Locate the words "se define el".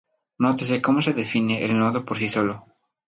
1.05-1.77